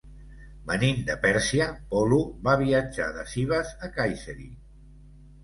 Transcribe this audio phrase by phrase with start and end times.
[0.69, 2.17] Venint de Pèrsia, Polo
[2.49, 4.51] va viatjar de Sivas a Kayseri.